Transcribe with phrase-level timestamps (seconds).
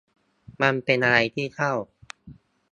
[0.61, 1.73] มันเป็นอะไรที่เศร้า